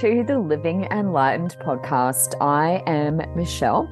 [0.00, 2.34] to the Living Enlightened podcast.
[2.40, 3.86] I am Michelle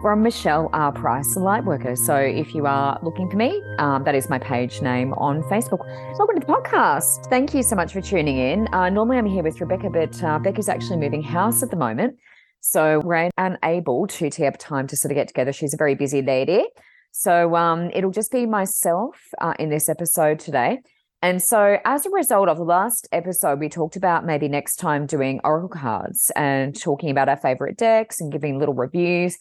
[0.00, 0.92] from Michelle R.
[0.92, 1.98] Price, the Lightworker.
[1.98, 5.84] So if you are looking for me, um, that is my page name on Facebook.
[6.16, 7.28] Welcome to the podcast.
[7.28, 8.72] Thank you so much for tuning in.
[8.72, 12.16] Uh, normally I'm here with Rebecca, but uh, Becca's actually moving house at the moment.
[12.60, 15.52] So we're unable to tee up time to sort of get together.
[15.52, 16.64] She's a very busy lady.
[17.10, 20.78] So um, it'll just be myself uh, in this episode today.
[21.22, 25.04] And so, as a result of the last episode, we talked about maybe next time
[25.04, 29.36] doing oracle cards and talking about our favorite decks and giving little reviews.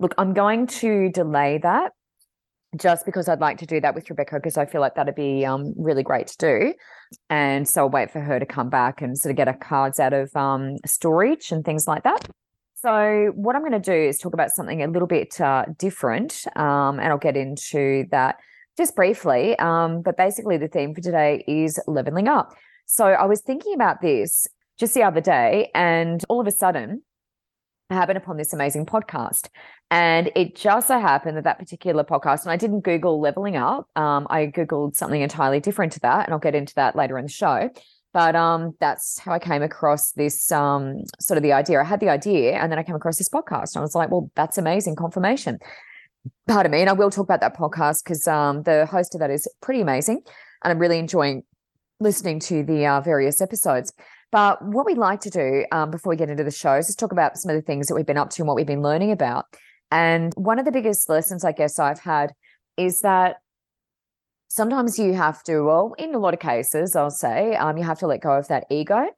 [0.00, 1.92] Look, I'm going to delay that
[2.76, 5.44] just because I'd like to do that with Rebecca because I feel like that'd be
[5.44, 6.74] um, really great to do.
[7.28, 10.00] And so I'll wait for her to come back and sort of get her cards
[10.00, 12.28] out of um, storage and things like that.
[12.74, 16.46] So, what I'm going to do is talk about something a little bit uh, different,
[16.56, 18.36] um, and I'll get into that
[18.76, 19.58] just briefly.
[19.58, 22.54] Um, but basically, the theme for today is leveling up.
[22.86, 24.46] So I was thinking about this
[24.78, 27.02] just the other day, and all of a sudden,
[27.90, 29.48] I happened upon this amazing podcast.
[29.90, 33.88] And it just so happened that that particular podcast, and I didn't Google leveling up,
[33.96, 37.26] um, I Googled something entirely different to that, and I'll get into that later in
[37.26, 37.68] the show.
[38.12, 41.80] But um, that's how I came across this um, sort of the idea.
[41.80, 43.74] I had the idea, and then I came across this podcast.
[43.74, 45.58] And I was like, well, that's amazing confirmation
[46.46, 49.30] pardon me, and I will talk about that podcast because um, the host of that
[49.30, 50.22] is pretty amazing,
[50.64, 51.42] and I'm really enjoying
[52.00, 53.92] listening to the uh, various episodes.
[54.32, 57.12] But what we like to do um, before we get into the shows is talk
[57.12, 59.10] about some of the things that we've been up to and what we've been learning
[59.10, 59.46] about.
[59.90, 62.32] And one of the biggest lessons I guess I've had
[62.76, 63.36] is that
[64.48, 67.98] sometimes you have to, well, in a lot of cases, I'll say, um, you have
[68.00, 69.08] to let go of that ego.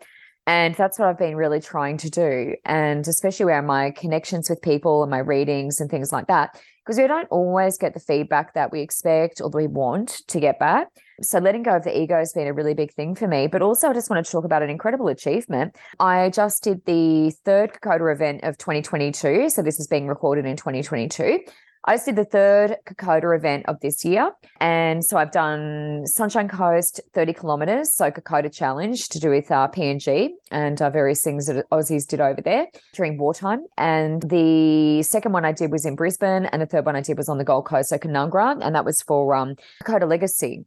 [0.47, 2.57] And that's what I've been really trying to do.
[2.65, 6.99] And especially around my connections with people and my readings and things like that, because
[6.99, 10.59] we don't always get the feedback that we expect or that we want to get
[10.59, 10.89] back.
[11.21, 13.47] So letting go of the ego has been a really big thing for me.
[13.47, 15.77] But also, I just want to talk about an incredible achievement.
[16.01, 19.51] I just did the third Kokoda event of 2022.
[19.51, 21.41] So this is being recorded in 2022.
[21.85, 24.31] I just did the third Kokoda event of this year.
[24.61, 29.67] And so I've done Sunshine Coast 30 kilometers, so Kokoda Challenge to do with uh,
[29.67, 33.65] PNG and uh, various things that Aussies did over there during wartime.
[33.77, 37.19] And the second one I did was in Brisbane, and the third one I did
[37.19, 40.65] was on the Gold Coast, so Canungra, and that was for um, Kokoda Legacy.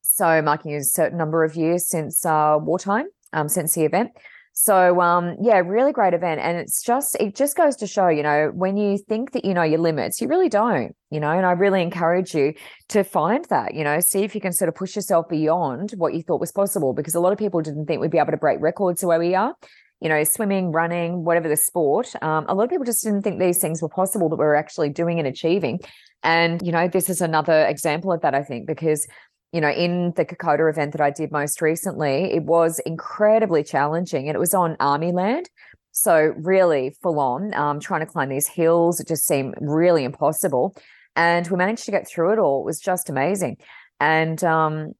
[0.00, 4.12] So marking a certain number of years since uh, wartime, um, since the event.
[4.56, 6.40] So um yeah, really great event.
[6.40, 9.52] And it's just it just goes to show, you know, when you think that you
[9.52, 12.54] know your limits, you really don't, you know, and I really encourage you
[12.90, 16.14] to find that, you know, see if you can sort of push yourself beyond what
[16.14, 18.36] you thought was possible because a lot of people didn't think we'd be able to
[18.36, 19.54] break records the way we are.
[20.00, 22.12] You know, swimming, running, whatever the sport.
[22.22, 24.54] Um, a lot of people just didn't think these things were possible that we we're
[24.54, 25.80] actually doing and achieving.
[26.22, 29.06] And, you know, this is another example of that, I think, because
[29.54, 34.26] you know, in the Kokoda event that I did most recently, it was incredibly challenging
[34.26, 35.48] and it was on army land.
[35.92, 38.98] So, really full on, um, trying to climb these hills.
[38.98, 40.74] It just seemed really impossible.
[41.14, 42.62] And we managed to get through it all.
[42.62, 43.58] It was just amazing.
[44.00, 44.94] And um,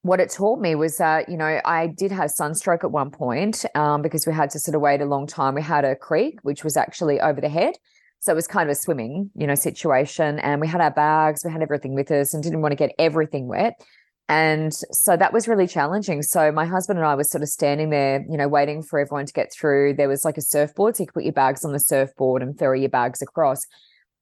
[0.00, 3.66] what it taught me was that, you know, I did have sunstroke at one point
[3.74, 5.54] um, because we had to sort of wait a long time.
[5.54, 7.74] We had a creek, which was actually over the head.
[8.24, 10.38] So it was kind of a swimming, you know, situation.
[10.38, 12.92] And we had our bags, we had everything with us and didn't want to get
[12.98, 13.78] everything wet.
[14.30, 16.22] And so that was really challenging.
[16.22, 19.26] So my husband and I was sort of standing there, you know, waiting for everyone
[19.26, 19.96] to get through.
[19.96, 22.58] There was like a surfboard, so you could put your bags on the surfboard and
[22.58, 23.66] ferry your bags across.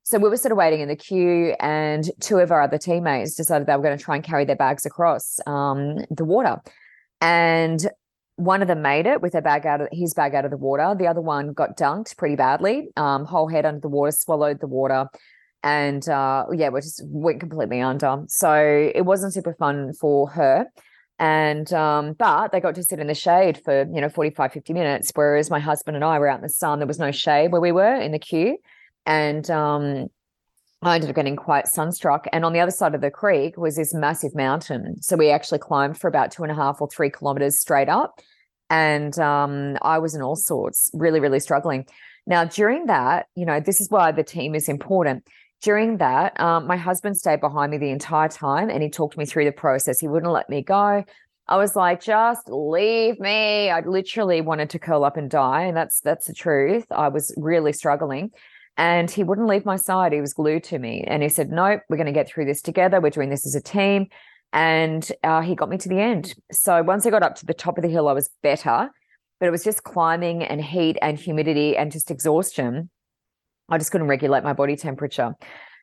[0.02, 3.36] So we were sort of waiting in the queue, and two of our other teammates
[3.36, 6.60] decided they were going to try and carry their bags across um, the water.
[7.20, 7.88] And
[8.37, 10.56] one of them made it with a bag out of his bag out of the
[10.56, 10.94] water.
[10.98, 12.88] The other one got dunked pretty badly.
[12.97, 15.06] Um, whole head under the water, swallowed the water,
[15.62, 18.24] and uh, yeah, we just went completely under.
[18.28, 20.66] So it wasn't super fun for her.
[21.18, 24.72] And um, but they got to sit in the shade for you know 45, 50
[24.72, 26.78] minutes, whereas my husband and I were out in the sun.
[26.78, 28.59] There was no shade where we were in the queue.
[29.06, 30.09] And um,
[30.83, 32.27] I ended up getting quite sunstruck.
[32.33, 35.01] And on the other side of the creek was this massive mountain.
[35.01, 38.21] So we actually climbed for about two and a half or three kilometers straight up.
[38.70, 41.86] And um, I was in all sorts, really, really struggling.
[42.26, 45.26] Now, during that, you know, this is why the team is important.
[45.60, 49.24] During that, um, my husband stayed behind me the entire time and he talked me
[49.24, 50.00] through the process.
[50.00, 51.04] He wouldn't let me go.
[51.48, 53.70] I was like, just leave me.
[53.70, 55.62] I literally wanted to curl up and die.
[55.62, 56.86] And that's that's the truth.
[56.91, 58.30] I was really struggling.
[58.76, 60.12] And he wouldn't leave my side.
[60.12, 61.04] He was glued to me.
[61.06, 63.00] And he said, Nope, we're going to get through this together.
[63.00, 64.08] We're doing this as a team.
[64.53, 66.34] And uh, he got me to the end.
[66.51, 68.91] So once I got up to the top of the hill, I was better.
[69.41, 72.91] But it was just climbing and heat and humidity and just exhaustion.
[73.69, 75.34] I just couldn't regulate my body temperature.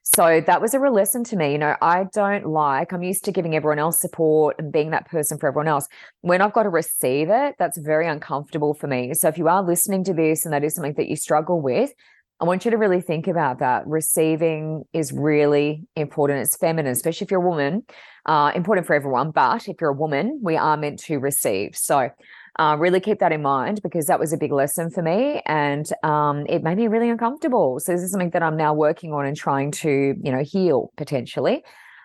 [0.04, 1.52] So that was a real lesson to me.
[1.52, 5.08] You know, I don't like, I'm used to giving everyone else support and being that
[5.08, 5.88] person for everyone else.
[6.22, 9.14] When I've got to receive it, that's very uncomfortable for me.
[9.14, 11.92] So if you are listening to this and that is something that you struggle with,
[12.42, 13.86] I want you to really think about that.
[13.86, 16.40] Receiving is really important.
[16.40, 17.84] It's feminine, especially if you're a woman,
[18.26, 19.32] uh, important for everyone.
[19.32, 21.76] But if you're a woman, we are meant to receive.
[21.76, 22.10] So
[22.58, 25.90] uh, really keep that in mind because that was a big lesson for me and
[26.04, 27.80] um, it made me really uncomfortable.
[27.80, 30.92] So this is something that I'm now working on and trying to, you know, heal
[30.98, 31.64] potentially.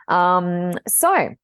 [0.09, 1.35] Um, so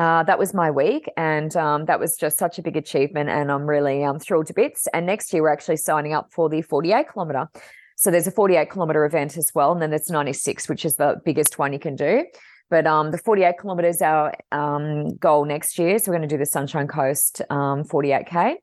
[0.00, 3.52] uh, that was my week, and um, that was just such a big achievement, and
[3.52, 4.88] I'm really um, thrilled to bits.
[4.94, 7.50] And next year, we're actually signing up for the 48 kilometer.
[7.96, 11.20] So there's a 48 kilometer event as well, and then there's 96, which is the
[11.22, 12.24] biggest one you can do.
[12.70, 15.98] But um, the 48 kilometers is our um, goal next year.
[15.98, 18.54] So we're going to do the Sunshine Coast um, 48k,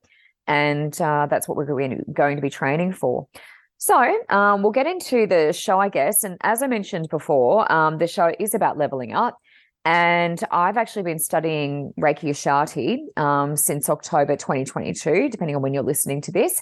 [0.47, 3.27] and uh, that's what we're going to be training for.
[3.77, 6.23] So um, we'll get into the show, I guess.
[6.23, 9.37] And as I mentioned before, um, the show is about leveling up.
[9.87, 15.81] And I've actually been studying Reiki Ushabti um, since October 2022, depending on when you're
[15.81, 16.61] listening to this.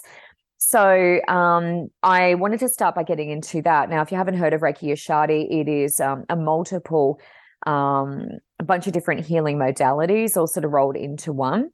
[0.58, 3.90] So um, I wanted to start by getting into that.
[3.90, 7.18] Now, if you haven't heard of Reiki Ushabti, it is um, a multiple,
[7.66, 8.28] um,
[8.60, 11.70] a bunch of different healing modalities all sort of rolled into one.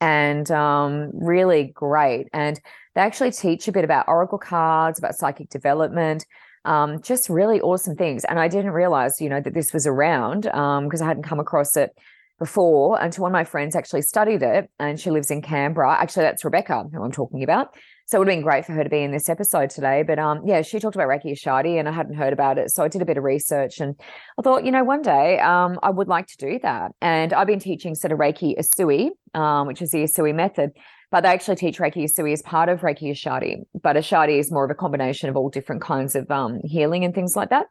[0.00, 2.28] And um, really great.
[2.32, 2.58] And
[2.94, 6.24] they actually teach a bit about oracle cards, about psychic development,
[6.66, 8.24] um, just really awesome things.
[8.24, 11.40] And I didn't realize, you know, that this was around because um, I hadn't come
[11.40, 11.96] across it
[12.38, 15.96] before until one of my friends actually studied it and she lives in Canberra.
[15.98, 17.74] Actually, that's Rebecca, who I'm talking about.
[18.08, 20.04] So it would have been great for her to be in this episode today.
[20.06, 22.70] But um, yeah, she talked about Reiki Ushabti and I hadn't heard about it.
[22.70, 23.96] So I did a bit of research and
[24.38, 26.92] I thought, you know, one day um, I would like to do that.
[27.00, 30.72] And I've been teaching sort of Reiki Usui, um, which is the Usui method
[31.10, 33.64] but they actually teach Reiki Usui as part of Reiki Ushabti.
[33.80, 37.14] But Ushabti is more of a combination of all different kinds of um, healing and
[37.14, 37.66] things like that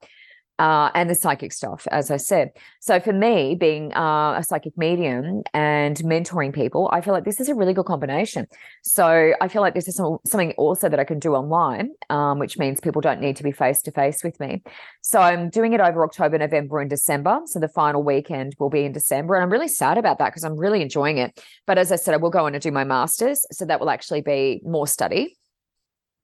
[0.57, 2.51] uh, and the psychic stuff, as I said.
[2.79, 7.39] So for me, being uh, a psychic medium and mentoring people, I feel like this
[7.39, 8.47] is a really good combination.
[8.83, 12.39] So I feel like this is some, something also that I can do online, um,
[12.39, 14.63] which means people don't need to be face to face with me.
[15.01, 17.41] So I'm doing it over October, November, and December.
[17.45, 20.43] So the final weekend will be in December, and I'm really sad about that because
[20.43, 21.43] I'm really enjoying it.
[21.67, 23.89] But as I said, I will go on and do my masters, so that will
[23.89, 25.37] actually be more study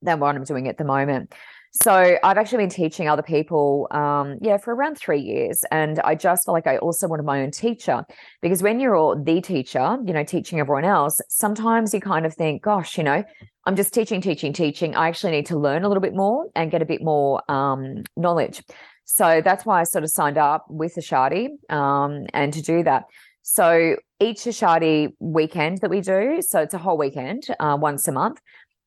[0.01, 1.33] than what I'm doing at the moment.
[1.73, 5.63] So I've actually been teaching other people, um, yeah, for around three years.
[5.71, 8.03] And I just felt like I also wanted my own teacher
[8.41, 12.61] because when you're the teacher, you know, teaching everyone else, sometimes you kind of think,
[12.61, 13.23] gosh, you know,
[13.65, 14.95] I'm just teaching, teaching, teaching.
[14.97, 18.03] I actually need to learn a little bit more and get a bit more um,
[18.17, 18.61] knowledge.
[19.05, 23.05] So that's why I sort of signed up with Ushabti um, and to do that.
[23.43, 28.11] So each Ushabti weekend that we do, so it's a whole weekend, uh, once a
[28.11, 28.39] month,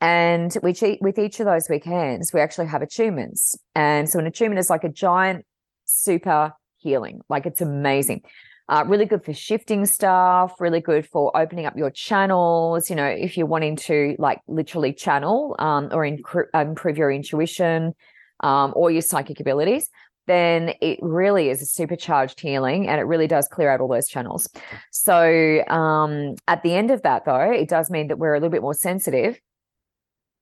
[0.04, 3.56] and which with each of those weekends, we actually have attunements.
[3.74, 5.46] And so an attunement is like a giant
[5.86, 7.22] super healing.
[7.30, 8.20] Like it's amazing.
[8.68, 12.90] Uh, really good for shifting stuff, really good for opening up your channels.
[12.90, 17.94] You know, if you're wanting to like literally channel um, or improve your intuition
[18.40, 19.88] um, or your psychic abilities,
[20.26, 24.08] then it really is a supercharged healing and it really does clear out all those
[24.08, 24.50] channels.
[24.90, 28.50] So um, at the end of that, though, it does mean that we're a little
[28.50, 29.40] bit more sensitive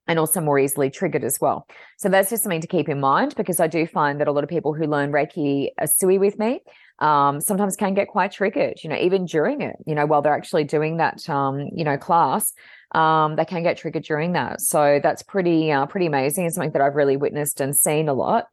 [0.07, 1.67] and also more easily triggered as well.
[1.99, 4.45] So that's just something to keep in mind because I do find that a lot
[4.45, 6.61] of people who learn Reiki Usui with me
[6.99, 10.37] um, sometimes can get quite triggered, you know, even during it, you know, while they're
[10.37, 12.53] actually doing that, um, you know, class,
[12.95, 14.61] um, they can get triggered during that.
[14.61, 16.47] So that's pretty, uh, pretty amazing.
[16.47, 18.47] It's something that I've really witnessed and seen a lot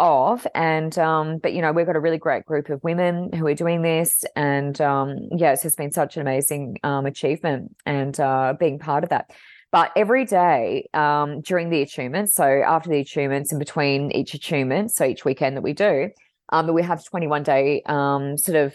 [0.00, 3.46] of and um but you know we've got a really great group of women who
[3.46, 8.18] are doing this and um yeah it's just been such an amazing um achievement and
[8.18, 9.30] uh being part of that
[9.74, 14.92] but every day um, during the attunement, so after the attunements and between each attunement,
[14.92, 16.10] so each weekend that we do,
[16.50, 18.74] um, we have 21 day um, sort of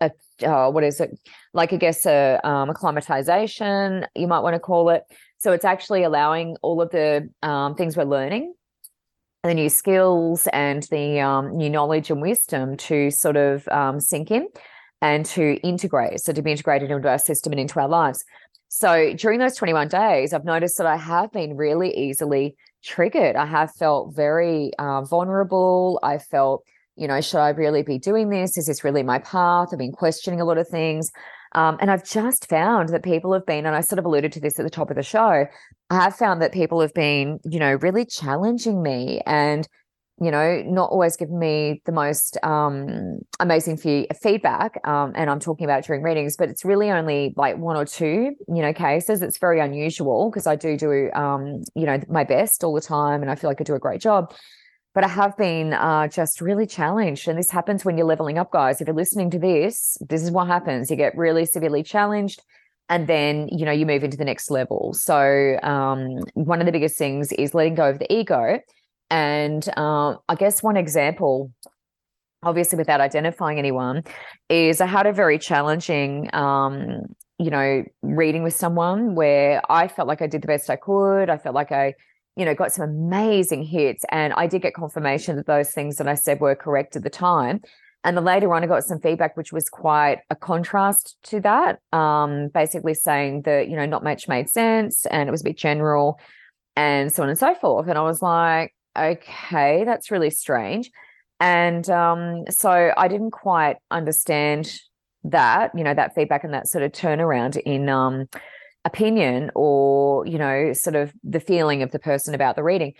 [0.00, 0.10] a,
[0.42, 1.20] uh, what is it
[1.52, 1.74] like?
[1.74, 5.02] I guess a, um, acclimatization, you might want to call it.
[5.36, 8.54] So it's actually allowing all of the um, things we're learning,
[9.42, 14.30] the new skills and the um, new knowledge and wisdom to sort of um, sink
[14.30, 14.48] in
[15.02, 16.20] and to integrate.
[16.20, 18.24] So to be integrated into our system and into our lives.
[18.74, 23.36] So during those 21 days, I've noticed that I have been really easily triggered.
[23.36, 26.00] I have felt very uh, vulnerable.
[26.02, 26.64] I felt,
[26.96, 28.56] you know, should I really be doing this?
[28.56, 29.68] Is this really my path?
[29.72, 31.10] I've been questioning a lot of things.
[31.54, 34.40] Um, and I've just found that people have been, and I sort of alluded to
[34.40, 35.44] this at the top of the show,
[35.90, 39.68] I have found that people have been, you know, really challenging me and
[40.22, 44.80] you know, not always giving me the most um, amazing fee- feedback.
[44.86, 48.36] Um, and I'm talking about during readings, but it's really only like one or two,
[48.46, 49.20] you know, cases.
[49.20, 53.22] It's very unusual because I do do, um, you know, my best all the time,
[53.22, 54.32] and I feel like I do a great job.
[54.94, 57.26] but I have been uh, just really challenged.
[57.26, 58.80] And this happens when you're leveling up, guys.
[58.80, 60.90] If you're listening to this, this is what happens.
[60.90, 62.42] You get really severely challenged
[62.88, 66.72] and then you know you move into the next level so um, one of the
[66.72, 68.58] biggest things is letting go of the ego
[69.12, 71.52] and um, i guess one example
[72.42, 74.02] obviously without identifying anyone
[74.48, 77.02] is i had a very challenging um,
[77.38, 81.30] you know reading with someone where i felt like i did the best i could.
[81.30, 81.94] I felt like i
[82.36, 84.04] you know got some amazing hits.
[84.10, 87.10] And i did get confirmation that those things that i said were correct at the
[87.10, 87.60] time.
[88.04, 91.78] And then later on, I got some feedback, which was quite a contrast to that,
[91.92, 95.56] um, basically saying that, you know, not much made sense and it was a bit
[95.56, 96.18] general
[96.74, 97.86] and so on and so forth.
[97.88, 100.90] And I was like, okay, that's really strange.
[101.40, 104.72] And um, so I didn't quite understand
[105.24, 108.28] that, you know, that feedback and that sort of turnaround in um,
[108.84, 112.94] opinion or, you know, sort of the feeling of the person about the reading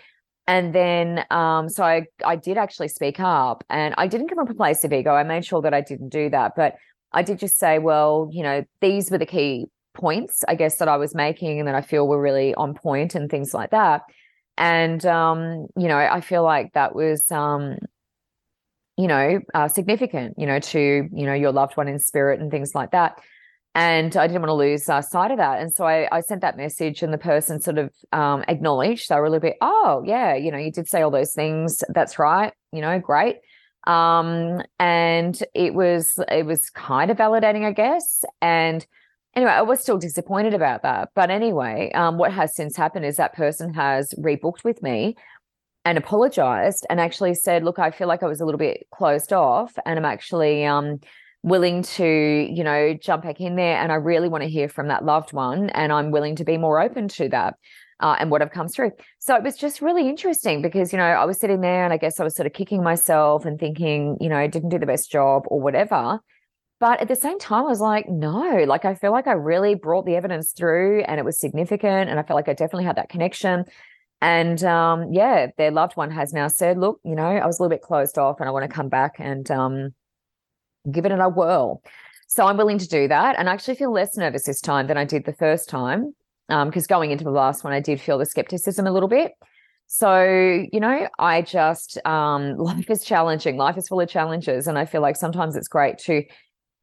[0.47, 4.49] and then um, so I I did actually speak up and I didn't come from
[4.49, 5.11] a place of ego.
[5.13, 6.53] I made sure that I didn't do that.
[6.55, 6.75] But
[7.13, 10.87] I did just say, well, you know, these were the key points, I guess, that
[10.87, 14.01] I was making and that I feel were really on point and things like that.
[14.57, 17.77] And um, you know, I feel like that was um,
[18.97, 22.51] you know, uh, significant, you know, to, you know, your loved one in spirit and
[22.51, 23.19] things like that
[23.75, 25.59] and I didn't want to lose uh, sight of that.
[25.59, 29.09] And so I, I, sent that message, and the person sort of um, acknowledged.
[29.09, 31.83] They were a little bit, oh yeah, you know, you did say all those things.
[31.89, 32.53] That's right.
[32.71, 33.37] You know, great.
[33.87, 38.23] Um, and it was it was kind of validating, I guess.
[38.41, 38.85] And
[39.35, 41.09] anyway, I was still disappointed about that.
[41.15, 45.15] But anyway, um, what has since happened is that person has rebooked with me
[45.85, 49.33] and apologized and actually said, look, I feel like I was a little bit closed
[49.33, 50.99] off, and I'm actually um
[51.43, 53.77] willing to, you know, jump back in there.
[53.77, 55.69] And I really want to hear from that loved one.
[55.71, 57.55] And I'm willing to be more open to that.
[57.99, 58.91] Uh, and what have come through.
[59.19, 61.97] So it was just really interesting because, you know, I was sitting there and I
[61.97, 64.85] guess I was sort of kicking myself and thinking, you know, I didn't do the
[64.85, 66.19] best job or whatever.
[66.83, 69.73] But at the same time, I was like, no, like I feel like I really
[69.73, 72.09] brought the evidence through and it was significant.
[72.09, 73.63] And I felt like I definitely had that connection.
[74.19, 77.63] And um, yeah, their loved one has now said, look, you know, I was a
[77.63, 79.93] little bit closed off and I want to come back and um,
[80.91, 81.81] give it a whirl.
[82.27, 83.39] So I'm willing to do that.
[83.39, 86.13] And I actually feel less nervous this time than I did the first time.
[86.49, 89.31] Because um, going into the last one, I did feel the skepticism a little bit.
[89.87, 90.21] So,
[90.69, 93.55] you know, I just, um, life is challenging.
[93.55, 94.67] Life is full of challenges.
[94.67, 96.23] And I feel like sometimes it's great to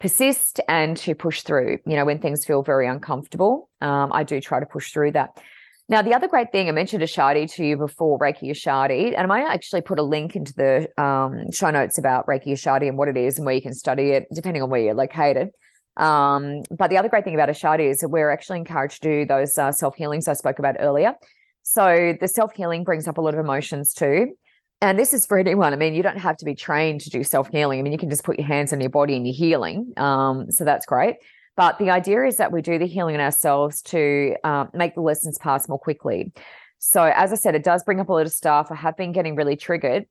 [0.01, 3.69] persist and to push through, you know, when things feel very uncomfortable.
[3.81, 5.39] Um, I do try to push through that.
[5.89, 9.27] Now, the other great thing I mentioned Ashadi to you before, Reiki Ashadi, and I
[9.27, 13.09] might actually put a link into the um, show notes about Reiki Ashadi and what
[13.09, 15.51] it is and where you can study it, depending on where you're located.
[15.97, 19.27] Um, but the other great thing about Ashadi is that we're actually encouraged to do
[19.27, 21.15] those uh, self healings I spoke about earlier.
[21.63, 24.29] So the self healing brings up a lot of emotions too.
[24.83, 25.73] And this is for anyone.
[25.73, 27.79] I mean, you don't have to be trained to do self healing.
[27.79, 29.93] I mean, you can just put your hands on your body and you're healing.
[29.97, 31.17] Um, so that's great.
[31.57, 35.03] But the idea is that we do the healing in ourselves to um, make the
[35.03, 36.33] lessons pass more quickly.
[36.79, 38.69] So, as I said, it does bring up a lot of stuff.
[38.71, 40.07] I have been getting really triggered,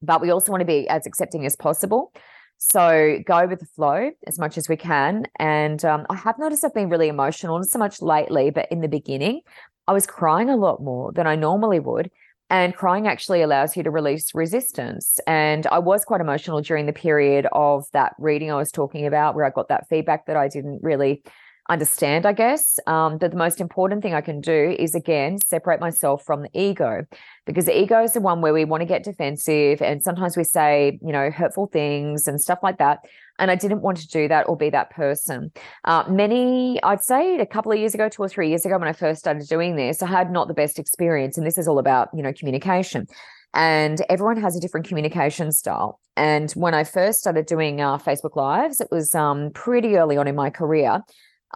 [0.00, 2.12] but we also want to be as accepting as possible.
[2.58, 5.24] So, go with the flow as much as we can.
[5.40, 8.80] And um, I have noticed I've been really emotional, not so much lately, but in
[8.80, 9.40] the beginning,
[9.88, 12.12] I was crying a lot more than I normally would.
[12.54, 15.18] And crying actually allows you to release resistance.
[15.26, 19.34] And I was quite emotional during the period of that reading I was talking about,
[19.34, 21.24] where I got that feedback that I didn't really
[21.68, 22.78] understand, I guess.
[22.86, 26.50] Um, but the most important thing I can do is again separate myself from the
[26.54, 27.04] ego,
[27.44, 30.44] because the ego is the one where we want to get defensive, and sometimes we
[30.44, 33.00] say, you know, hurtful things and stuff like that.
[33.38, 35.50] And I didn't want to do that or be that person.
[35.84, 38.88] Uh, many, I'd say a couple of years ago, two or three years ago, when
[38.88, 41.36] I first started doing this, I had not the best experience.
[41.36, 43.06] And this is all about, you know, communication.
[43.52, 46.00] And everyone has a different communication style.
[46.16, 50.28] And when I first started doing uh, Facebook Lives, it was um, pretty early on
[50.28, 51.02] in my career.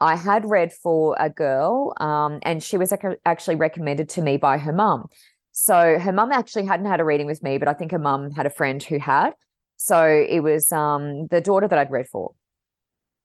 [0.01, 2.93] I had read for a girl, um, and she was
[3.25, 5.07] actually recommended to me by her mum.
[5.51, 8.31] So her mum actually hadn't had a reading with me, but I think her mum
[8.31, 9.33] had a friend who had.
[9.79, 12.33] So it was um, the daughter that I'd read for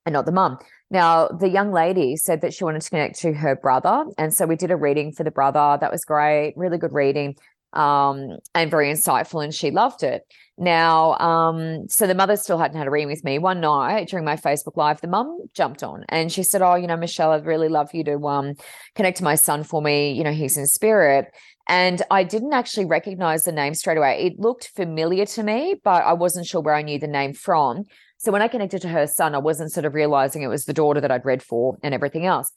[0.05, 0.60] and not the mum.
[0.89, 4.05] Now, the young lady said that she wanted to connect to her brother.
[4.17, 5.77] And so we did a reading for the brother.
[5.81, 7.36] That was great, really good reading
[7.74, 9.43] um, and very insightful.
[9.43, 10.22] And she loved it.
[10.55, 13.39] Now, um, so the mother still hadn't had a reading with me.
[13.39, 16.86] One night during my Facebook Live, the mum jumped on and she said, Oh, you
[16.86, 18.53] know, Michelle, I'd really love you to um,
[18.93, 20.12] connect to my son for me.
[20.12, 21.33] You know, he's in spirit.
[21.67, 24.25] And I didn't actually recognize the name straight away.
[24.25, 27.84] It looked familiar to me, but I wasn't sure where I knew the name from.
[28.17, 30.74] So when I connected to her son, I wasn't sort of realizing it was the
[30.74, 32.51] daughter that I'd read for and everything else.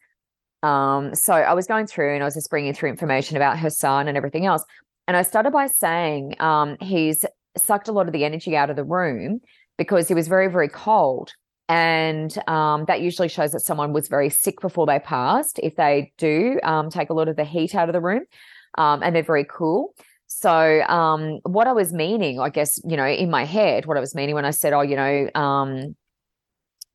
[0.62, 3.70] Um, so I was going through and I was just bringing through information about her
[3.70, 4.64] son and everything else.
[5.06, 7.24] And I started by saying um, he's
[7.56, 9.40] sucked a lot of the energy out of the room
[9.78, 11.32] because he was very, very cold.
[11.68, 16.12] And um, that usually shows that someone was very sick before they passed, if they
[16.16, 18.24] do um, take a lot of the heat out of the room
[18.76, 19.94] um, and they're very cool.
[20.26, 24.00] So, um, what I was meaning, I guess, you know, in my head, what I
[24.00, 25.96] was meaning when I said, oh, you know, um,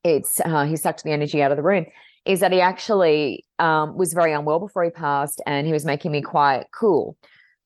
[0.04, 1.86] it's uh, he sucked the energy out of the room,
[2.24, 6.12] is that he actually um, was very unwell before he passed and he was making
[6.12, 7.16] me quite cool.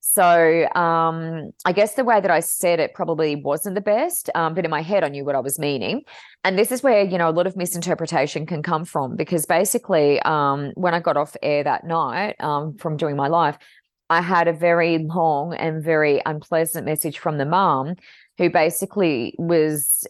[0.01, 4.55] So um, I guess the way that I said it probably wasn't the best, um,
[4.55, 6.03] but in my head I knew what I was meaning.
[6.45, 10.21] And this is where you know a lot of misinterpretation can come from because basically
[10.21, 13.59] um, when I got off air that night um, from doing my life,
[14.09, 17.97] I had a very long and very unpleasant message from the mom
[18.39, 20.07] who basically was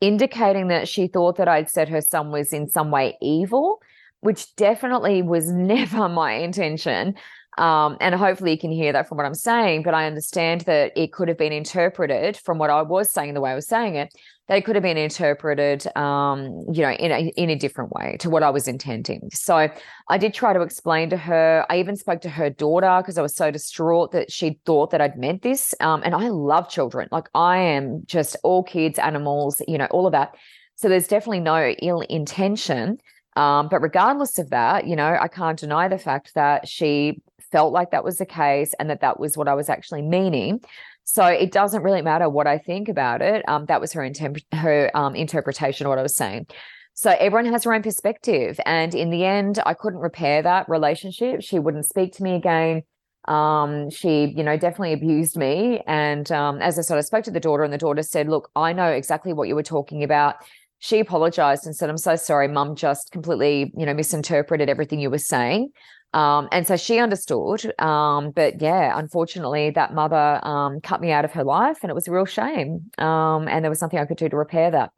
[0.00, 3.82] indicating that she thought that I'd said her son was in some way evil,
[4.20, 7.14] which definitely was never my intention.
[7.60, 10.92] Um, and hopefully you can hear that from what I'm saying, but I understand that
[10.96, 13.96] it could have been interpreted from what I was saying, the way I was saying
[13.96, 14.14] it,
[14.48, 18.30] they could have been interpreted, um, you know, in a, in a different way to
[18.30, 19.28] what I was intending.
[19.34, 19.68] So
[20.08, 21.66] I did try to explain to her.
[21.68, 25.02] I even spoke to her daughter because I was so distraught that she thought that
[25.02, 25.74] I'd meant this.
[25.80, 27.08] Um, and I love children.
[27.12, 30.34] Like I am just all kids, animals, you know, all of that.
[30.76, 32.96] So there's definitely no ill intention.
[33.36, 37.72] Um, but regardless of that, you know, I can't deny the fact that she felt
[37.72, 40.60] like that was the case and that that was what I was actually meaning.
[41.04, 43.46] So it doesn't really matter what I think about it.
[43.48, 44.08] Um, that was her
[44.52, 46.46] her um, interpretation of what I was saying.
[46.94, 51.40] So everyone has their own perspective, and in the end, I couldn't repair that relationship.
[51.40, 52.82] She wouldn't speak to me again.
[53.26, 55.82] Um, she, you know, definitely abused me.
[55.86, 58.50] And um, as I sort of spoke to the daughter, and the daughter said, "Look,
[58.54, 60.36] I know exactly what you were talking about."
[60.80, 62.74] She apologized and said, "I'm so sorry, Mum.
[62.74, 65.70] Just completely, you know, misinterpreted everything you were saying."
[66.12, 67.72] Um, and so she understood.
[67.80, 71.94] Um, but yeah, unfortunately, that mother um, cut me out of her life, and it
[71.94, 72.90] was a real shame.
[72.98, 74.90] Um, and there was nothing I could do to repair that.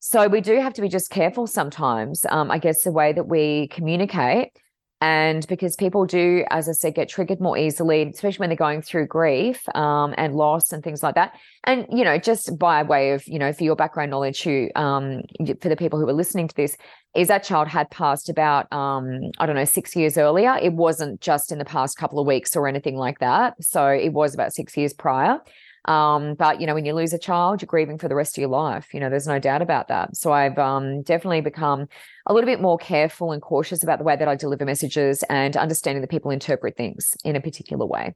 [0.00, 2.24] So we do have to be just careful sometimes.
[2.30, 4.52] Um, I guess the way that we communicate
[5.00, 8.82] and because people do, as I said, get triggered more easily, especially when they're going
[8.82, 11.34] through grief um, and loss and things like that.
[11.64, 15.22] And, you know, just by way of, you know, for your background knowledge, who, um,
[15.60, 16.76] for the people who are listening to this,
[17.14, 20.56] is that child had passed about, um, I don't know, six years earlier.
[20.60, 23.62] It wasn't just in the past couple of weeks or anything like that.
[23.62, 25.38] So it was about six years prior.
[25.84, 28.40] Um, but you know, when you lose a child, you're grieving for the rest of
[28.40, 28.92] your life.
[28.92, 30.16] You know, there's no doubt about that.
[30.16, 31.86] So I've um, definitely become
[32.26, 35.56] a little bit more careful and cautious about the way that I deliver messages and
[35.56, 38.14] understanding that people interpret things in a particular way.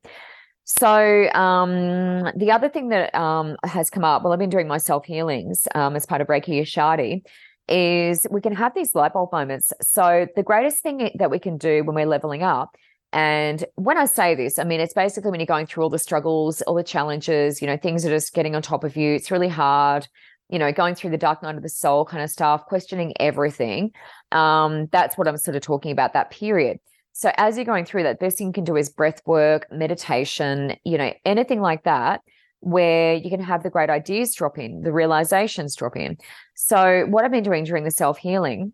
[0.64, 4.79] So um, the other thing that um, has come up, well, I've been doing my
[4.79, 7.22] self healings um, as part of Reiki Yashadi,
[7.68, 9.72] is we can have these light bulb moments.
[9.81, 12.77] So the greatest thing that we can do when we're leveling up
[13.12, 15.98] and when I say this, I mean, it's basically when you're going through all the
[15.98, 19.14] struggles, all the challenges, you know, things are just getting on top of you.
[19.14, 20.09] It's really hard,
[20.48, 23.90] you know, going through the dark night of the soul kind of stuff, questioning everything.
[24.33, 26.79] Um, that's what I'm sort of talking about that period.
[27.12, 30.77] So as you're going through that, best thing you can do is breath work, meditation,
[30.85, 32.22] you know, anything like that,
[32.61, 36.16] where you can have the great ideas drop in, the realizations drop in.
[36.55, 38.72] So what I've been doing during the self healing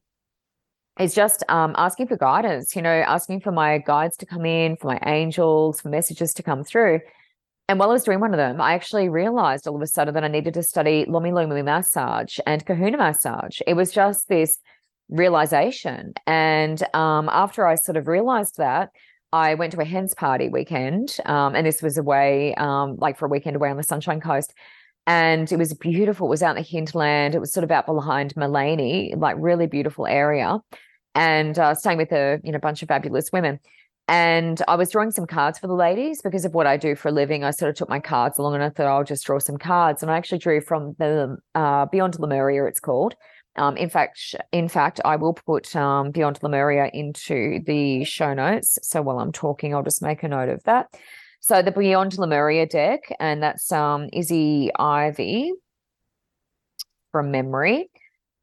[0.99, 4.77] is just um, asking for guidance, you know, asking for my guides to come in,
[4.77, 7.01] for my angels, for messages to come through.
[7.69, 10.15] And while I was doing one of them, I actually realized all of a sudden
[10.15, 13.61] that I needed to study Lomi Lomi massage and Kahuna massage.
[13.67, 14.59] It was just this
[15.11, 16.15] realization.
[16.27, 18.91] And um, after I sort of realized that,
[19.33, 21.19] I went to a hens party weekend.
[21.27, 24.55] Um, and this was away, um, like for a weekend away on the Sunshine Coast.
[25.07, 26.27] And it was beautiful.
[26.27, 27.35] It was out in the hinterland.
[27.35, 30.59] It was sort of out behind Maleny, like really beautiful area
[31.19, 33.59] and uh, staying with a you know bunch of fabulous women.
[34.07, 37.09] And I was drawing some cards for the ladies because of what I do for
[37.09, 37.45] a living.
[37.45, 40.01] I sort of took my cards along and I thought I'll just draw some cards.
[40.01, 43.17] And I actually drew from the uh, Beyond Lemuria, it's called.
[43.57, 48.79] Um, in fact, in fact, I will put um, Beyond Lemuria into the show notes.
[48.83, 50.87] So while I'm talking, I'll just make a note of that.
[51.41, 55.53] So the Beyond Lemuria deck, and that's um, Izzy Ivy
[57.13, 57.91] from memory.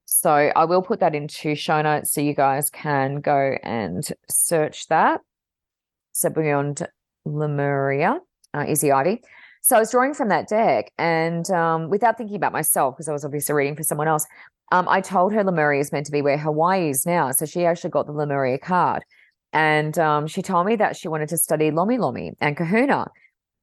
[0.06, 4.88] So I will put that into show notes so you guys can go and search
[4.88, 5.22] that.
[6.12, 6.88] So Beyond
[7.26, 8.20] Lemuria,
[8.54, 9.22] uh, Izzy Ivy.
[9.62, 13.14] So I was drawing from that deck, and um, without thinking about myself, because I
[13.14, 14.28] was obviously reading for someone else,
[14.72, 17.32] um, I told her Lemuria is meant to be where Hawaii is now.
[17.32, 19.04] So she actually got the Lemuria card,
[19.54, 23.08] and um, she told me that she wanted to study Lomi Lomi and Kahuna,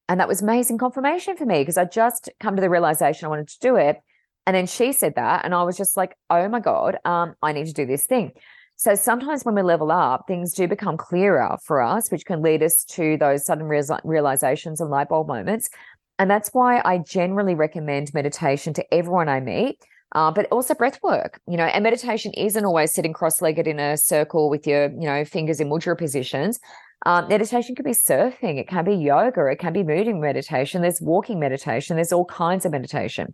[0.09, 3.29] and that was amazing confirmation for me because I just come to the realization I
[3.29, 3.99] wanted to do it,
[4.47, 7.53] and then she said that, and I was just like, oh my God, um, I
[7.53, 8.33] need to do this thing.
[8.77, 12.63] So sometimes when we level up, things do become clearer for us, which can lead
[12.63, 15.71] us to those sudden realizations and light bulb moments.
[16.19, 19.79] And that's why I generally recommend meditation to everyone I meet.
[20.15, 23.97] Uh, but also breath work, you know, and meditation isn't always sitting cross-legged in a
[23.97, 26.61] circle with your, you know, fingers in mudra positions.
[27.07, 30.83] Um, meditation can be surfing, it can be yoga, it can be moving meditation.
[30.83, 31.97] There's walking meditation.
[31.97, 33.33] There's all kinds of meditation.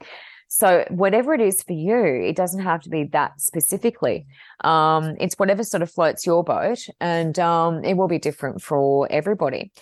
[0.49, 4.27] So whatever it is for you, it doesn't have to be that specifically.
[4.65, 9.07] Um, it's whatever sort of floats your boat, and um, it will be different for
[9.11, 9.73] everybody.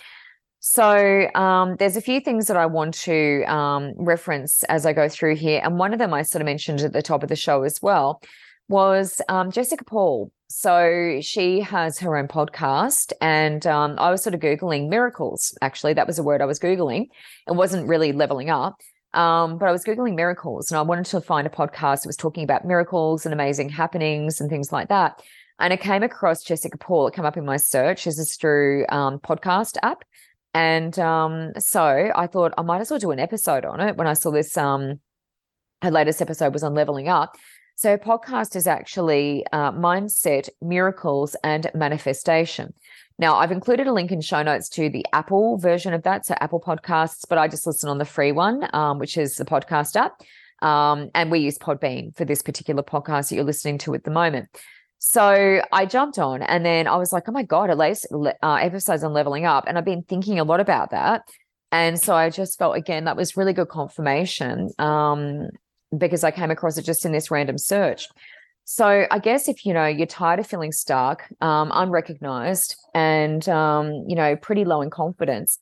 [0.59, 5.07] So um, there's a few things that I want to um, reference as I go
[5.07, 7.35] through here, and one of them I sort of mentioned at the top of the
[7.37, 8.21] show as well
[8.67, 10.31] was um, Jessica Paul.
[10.49, 15.57] So she has her own podcast, and um, I was sort of googling miracles.
[15.61, 17.07] Actually, that was a word I was googling.
[17.47, 18.81] It wasn't really leveling up.
[19.13, 22.17] Um, but I was Googling miracles and I wanted to find a podcast that was
[22.17, 25.21] talking about miracles and amazing happenings and things like that.
[25.59, 27.07] And I came across Jessica Paul.
[27.07, 28.05] It came up in my search.
[28.05, 30.03] This is through um, podcast app.
[30.53, 34.07] And um, so I thought I might as well do an episode on it when
[34.07, 34.55] I saw this.
[34.57, 34.99] Um,
[35.81, 37.35] her latest episode was on leveling up.
[37.75, 42.73] So, podcast is actually uh, mindset, miracles, and manifestation.
[43.19, 46.35] Now, I've included a link in show notes to the Apple version of that, so
[46.39, 49.95] Apple Podcasts, but I just listen on the free one, um, which is the podcast
[49.95, 50.21] app.
[50.61, 54.11] Um, and we use Podbean for this particular podcast that you're listening to at the
[54.11, 54.49] moment.
[54.99, 58.53] So I jumped on and then I was like, oh my God, at least uh,
[58.55, 59.65] episodes on leveling up.
[59.67, 61.21] And I've been thinking a lot about that.
[61.71, 65.49] And so I just felt, again, that was really good confirmation um,
[65.95, 68.07] because I came across it just in this random search.
[68.69, 74.03] So I guess if you know you're tired of feeling stuck, um, unrecognized, and um,
[74.09, 75.59] you know pretty low in confidence,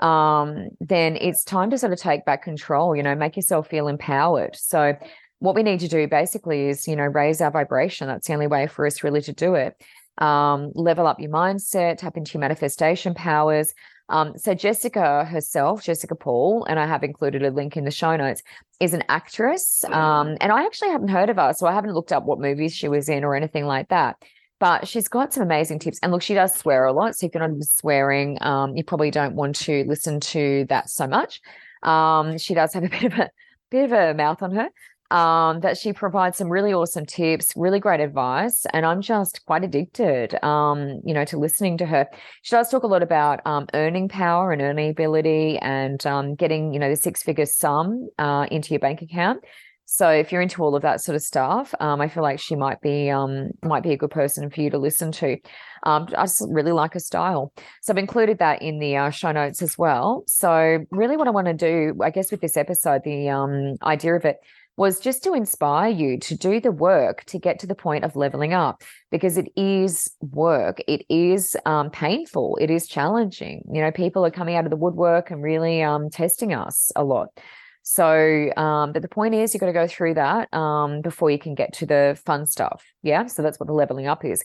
[0.00, 2.96] um, then it's time to sort of take back control.
[2.96, 4.56] You know, make yourself feel empowered.
[4.56, 4.96] So
[5.38, 8.08] what we need to do basically is you know raise our vibration.
[8.08, 9.80] That's the only way for us really to do it.
[10.20, 13.72] Um, level up your mindset, tap into your manifestation powers.
[14.08, 18.16] Um, so Jessica herself, Jessica Paul, and I have included a link in the show
[18.16, 18.42] notes,
[18.80, 19.84] is an actress.
[19.84, 22.74] Um, and I actually haven't heard of her, so I haven't looked up what movies
[22.74, 24.16] she was in or anything like that.
[24.60, 25.98] But she's got some amazing tips.
[26.02, 27.16] And look, she does swear a lot.
[27.16, 31.06] So if you're not swearing, um, you probably don't want to listen to that so
[31.06, 31.40] much.
[31.82, 33.30] Um, she does have a bit of a
[33.70, 34.68] bit of a mouth on her
[35.10, 39.64] um, that she provides some really awesome tips, really great advice, and I'm just quite
[39.64, 42.06] addicted, um, you know, to listening to her.
[42.42, 46.72] She does talk a lot about um, earning power and earning ability, and um, getting,
[46.72, 49.42] you know, the six figure sum uh, into your bank account.
[49.90, 52.54] So if you're into all of that sort of stuff, um, I feel like she
[52.54, 55.38] might be um, might be a good person for you to listen to.
[55.84, 59.62] I just really like her style, so I've included that in the uh, show notes
[59.62, 60.24] as well.
[60.26, 64.26] So really, what I want to do, I guess, with this episode, the idea of
[64.26, 64.36] it
[64.78, 68.14] was just to inspire you to do the work to get to the point of
[68.14, 70.78] leveling up because it is work.
[70.86, 72.56] It is um, painful.
[72.60, 73.64] It is challenging.
[73.72, 77.02] You know, people are coming out of the woodwork and really um, testing us a
[77.02, 77.28] lot.
[77.82, 81.38] So, um, but the point is, you've got to go through that um, before you
[81.38, 82.84] can get to the fun stuff.
[83.02, 83.26] Yeah.
[83.26, 84.44] So that's what the leveling up is.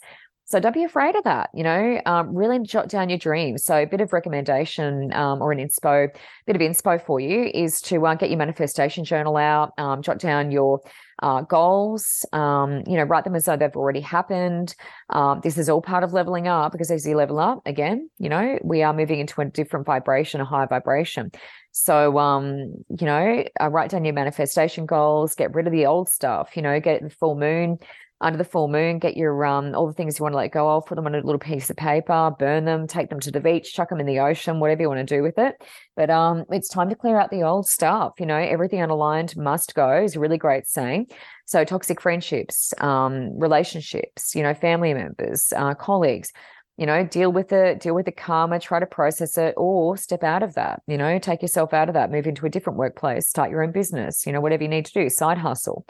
[0.53, 1.49] So don't be afraid of that.
[1.55, 3.65] You know, um, really jot down your dreams.
[3.65, 7.81] So a bit of recommendation um, or an inspo, bit of inspo for you is
[7.81, 10.81] to uh, get your manifestation journal out, um, jot down your
[11.23, 12.23] uh, goals.
[12.33, 14.75] Um, you know, write them as though they've already happened.
[15.09, 18.29] Um, this is all part of leveling up because as you level up, again, you
[18.29, 21.31] know, we are moving into a different vibration, a higher vibration.
[21.71, 26.09] So, um, you know, uh, write down your manifestation goals, get rid of the old
[26.09, 27.79] stuff, you know, get the full moon
[28.23, 30.69] under the full moon, get your um all the things you want to let go
[30.69, 33.39] of, put them on a little piece of paper, burn them, take them to the
[33.39, 35.55] beach, chuck them in the ocean, whatever you want to do with it.
[35.95, 38.13] But um, it's time to clear out the old stuff.
[38.19, 41.07] You know, everything unaligned must go is a really great saying.
[41.45, 46.31] So toxic friendships, um, relationships, you know, family members, uh, colleagues.
[46.77, 50.23] You know, deal with it, deal with the karma, try to process it, or step
[50.23, 50.81] out of that.
[50.87, 53.71] You know, take yourself out of that, move into a different workplace, start your own
[53.71, 54.25] business.
[54.25, 55.85] You know, whatever you need to do, side hustle.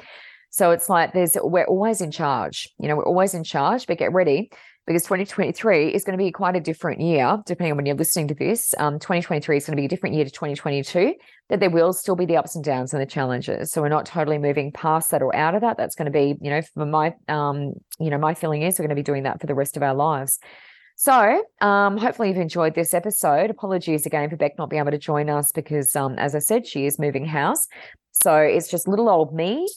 [0.54, 2.70] So it's like there's we're always in charge.
[2.78, 4.52] You know, we're always in charge, but get ready
[4.86, 8.28] because 2023 is going to be quite a different year, depending on when you're listening
[8.28, 8.76] to this.
[8.78, 11.16] Um, 2023 is going to be a different year to 2022,
[11.50, 13.72] that there will still be the ups and downs and the challenges.
[13.72, 15.76] So we're not totally moving past that or out of that.
[15.76, 18.84] That's going to be, you know, for my, um, you know, my feeling is we're
[18.84, 20.38] going to be doing that for the rest of our lives.
[20.98, 23.50] So, um, hopefully, you've enjoyed this episode.
[23.50, 26.68] Apologies again for Beck not being able to join us because, um, as I said,
[26.68, 27.68] she is moving house.
[28.12, 29.68] So, it's just little old me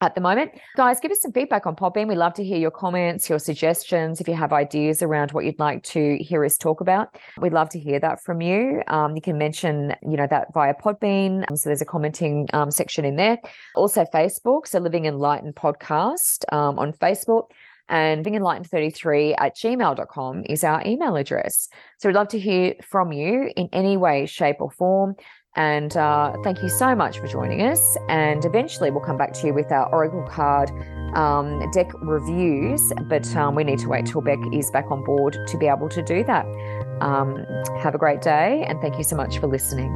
[0.00, 0.52] at the moment.
[0.76, 2.06] Guys, give us some feedback on Podbean.
[2.06, 4.20] We love to hear your comments, your suggestions.
[4.20, 7.70] If you have ideas around what you'd like to hear us talk about, we'd love
[7.70, 8.82] to hear that from you.
[8.88, 11.44] Um, you can mention, you know, that via Podbean.
[11.50, 13.38] Um, so there's a commenting um, section in there.
[13.74, 17.48] Also Facebook, so Living Enlightened podcast um, on Facebook.
[17.88, 21.68] And beingenlightened33 at gmail.com is our email address.
[21.98, 25.14] So we'd love to hear from you in any way, shape, or form.
[25.56, 27.96] And uh, thank you so much for joining us.
[28.08, 30.70] And eventually, we'll come back to you with our Oracle card
[31.14, 35.36] um, deck reviews, but um, we need to wait till Beck is back on board
[35.46, 36.44] to be able to do that.
[37.00, 37.44] Um,
[37.80, 39.92] have a great day, and thank you so much for listening.